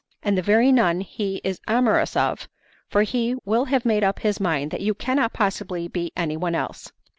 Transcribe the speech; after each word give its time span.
and 0.23 0.35
the 0.35 0.41
very 0.41 0.71
nun 0.71 1.01
he 1.01 1.39
is 1.43 1.61
amorous 1.67 2.15
of, 2.17 2.49
for 2.89 3.03
he 3.03 3.35
will 3.45 3.65
have 3.65 3.85
made 3.85 4.03
up 4.03 4.17
his 4.17 4.39
mind 4.39 4.71
that 4.71 4.81
you 4.81 4.95
cannot 4.95 5.31
possibly 5.31 5.87
be 5.87 6.11
anyone 6.17 6.55
else. 6.55 6.91